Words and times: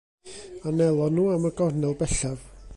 Anelon 0.69 1.13
nhw 1.17 1.27
am 1.35 1.47
y 1.51 1.53
gornel 1.61 1.97
bellaf. 2.01 2.51